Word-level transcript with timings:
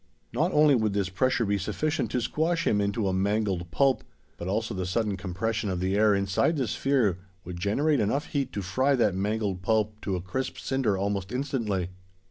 Not 0.33 0.51
only 0.51 0.73
would 0.73 0.93
this 0.93 1.09
pressure 1.09 1.45
be 1.45 1.59
sufficient 1.59 2.09
to 2.09 2.21
squash 2.21 2.65
him 2.65 2.81
into 2.81 3.07
a 3.07 3.13
mangled 3.13 3.69
pulp, 3.69 4.03
but 4.35 4.47
also 4.47 4.73
the 4.73 4.87
sudden 4.87 5.15
compression 5.15 5.69
of 5.69 5.79
the 5.79 5.95
air 5.95 6.15
inside 6.15 6.57
the 6.57 6.67
sphere 6.67 7.19
would 7.45 7.59
generate 7.59 7.99
enough 7.99 8.25
heat 8.29 8.51
to 8.53 8.63
fry 8.63 8.95
that 8.95 9.13
mangled 9.13 9.61
pulp 9.61 10.01
to 10.01 10.15
a 10.15 10.21
crisp 10.23 10.57
cinder 10.57 10.97
almost 10.97 11.31
instantly. 11.31 11.89